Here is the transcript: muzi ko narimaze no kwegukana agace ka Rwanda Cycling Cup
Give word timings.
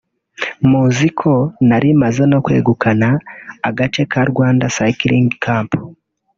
muzi 0.69 1.07
ko 1.19 1.33
narimaze 1.67 2.23
no 2.31 2.39
kwegukana 2.45 3.09
agace 3.69 4.01
ka 4.11 4.21
Rwanda 4.31 4.65
Cycling 4.77 5.29
Cup 5.43 5.69